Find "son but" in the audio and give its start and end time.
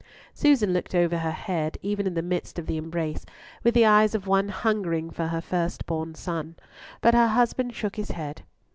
6.15-7.13